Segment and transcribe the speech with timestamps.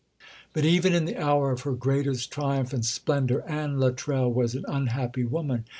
[0.53, 4.65] But even in the hour of her greatest triumph and splendour Anne Luttrell was an
[4.67, 5.65] unhappy woman.